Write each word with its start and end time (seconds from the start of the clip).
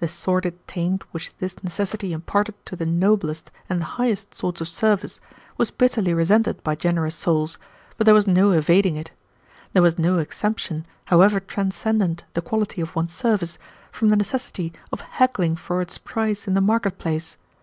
The 0.00 0.08
sordid 0.08 0.66
taint 0.66 1.02
which 1.12 1.34
this 1.38 1.62
necessity 1.62 2.14
imparted 2.14 2.54
to 2.64 2.76
the 2.76 2.86
noblest 2.86 3.50
and 3.68 3.78
the 3.78 3.84
highest 4.00 4.34
sorts 4.34 4.62
of 4.62 4.68
service 4.70 5.20
was 5.58 5.70
bitterly 5.70 6.14
resented 6.14 6.62
by 6.62 6.76
generous 6.76 7.14
souls, 7.14 7.58
but 7.98 8.06
there 8.06 8.14
was 8.14 8.26
no 8.26 8.52
evading 8.52 8.96
it. 8.96 9.10
There 9.74 9.82
was 9.82 9.98
no 9.98 10.16
exemption, 10.16 10.86
however 11.04 11.40
transcendent 11.40 12.24
the 12.32 12.40
quality 12.40 12.80
of 12.80 12.96
one's 12.96 13.12
service, 13.12 13.58
from 13.92 14.08
the 14.08 14.16
necessity 14.16 14.72
of 14.92 15.02
haggling 15.02 15.56
for 15.56 15.82
its 15.82 15.98
price 15.98 16.48
in 16.48 16.54
the 16.54 16.62
market 16.62 16.96
place. 16.96 17.36